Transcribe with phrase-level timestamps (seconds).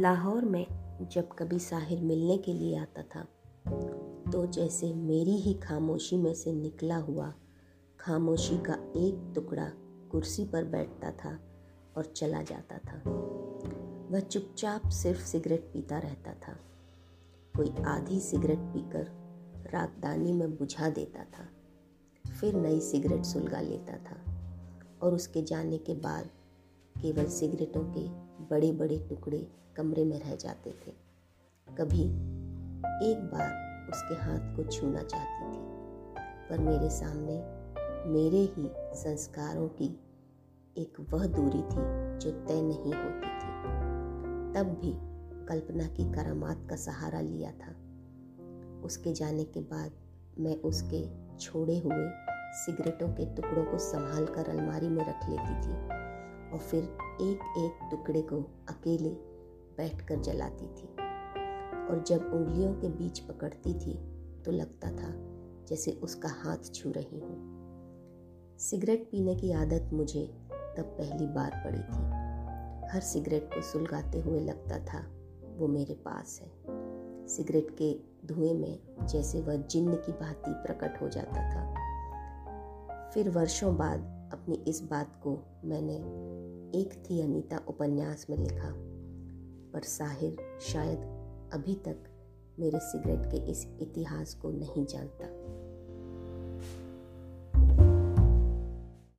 [0.00, 0.66] लाहौर में
[1.12, 3.22] जब कभी साहिर मिलने के लिए आता था
[4.32, 7.34] तो जैसे मेरी ही खामोशी में से निकला हुआ
[8.00, 9.72] खामोशी का एक टुकड़ा
[10.10, 11.40] कुर्सी पर बैठता था
[11.96, 13.10] और चला जाता था।
[14.10, 16.52] वह चुपचाप सिर्फ़ सिगरेट पीता रहता था।
[17.56, 19.10] कोई आधी सिगरेट पीकर
[19.72, 21.48] रातदानी में बुझा देता था।
[22.32, 24.18] फिर नई सिगरेट सुलगा लेता था
[25.02, 26.30] और उसके जाने के बाद
[27.02, 28.08] केवल सिगरेटों के
[28.44, 29.46] बड़े बड़े टुकड़े
[29.76, 30.92] कमरे में रह जाते थे।
[31.68, 32.04] कभी
[33.02, 35.62] एक बार उसके हाथ को छूना चाहती थी,
[36.50, 37.60] पर मेरे सामने
[38.10, 40.00] मेरे ही संस्कारों की
[40.76, 43.50] एक वह दूरी थी जो तय नहीं होती थी।
[44.54, 44.92] तब भी
[45.46, 47.72] कल्पना की करामात का सहारा लिया था।
[48.84, 49.92] उसके जाने के बाद
[50.38, 51.04] मैं उसके
[51.38, 52.10] छोड़े हुए
[52.54, 56.09] सिगरेटों के टुकड़ों को संभाल कर अलमारी में रख लेती थी।
[56.52, 56.82] और फिर
[57.22, 58.36] एक एक टुकड़े को
[58.68, 59.10] अकेले
[59.76, 60.88] बैठकर जलाती थी।
[61.90, 63.94] और जब उंगलियों के बीच पकड़ती थी
[64.42, 65.12] तो लगता था
[65.68, 67.60] जैसे उसका हाथ छू रही हूँ।
[68.58, 72.20] सिगरेट पीने की आदत मुझे तब पहली बार पड़ी थी।
[72.92, 75.00] हर सिगरेट को सुलगाते हुए लगता था,
[75.58, 76.50] वो मेरे पास है।
[77.28, 83.76] सिगरेट के धुएँ में जैसे वह जिन्न की भांति प्रकट हो जाता था। फिर वर्षों
[83.76, 85.30] बाद अपनी इस बात को
[85.64, 85.96] मैंने
[86.80, 88.70] एक थी अनीता उपन्यास में लिखा,
[89.72, 90.98] पर साहिर शायद
[91.52, 92.04] अभी तक
[92.58, 95.26] मेरे सिगरेट के इस इतिहास को नहीं जानता।